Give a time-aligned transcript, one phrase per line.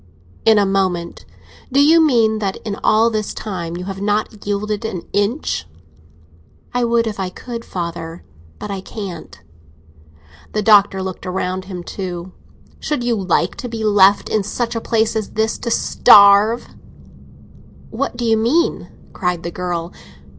[0.45, 1.25] "In a moment.
[1.71, 5.67] Do you mean that in all this time you have not yielded an inch?"
[6.73, 8.23] "I would if I could, father;
[8.57, 9.39] but I can't."
[10.53, 12.31] The Doctor looked round him too.
[12.79, 16.69] "Should you like to be left in such a place as this, to starve?"
[17.91, 19.93] "What do you mean?" cried the girl.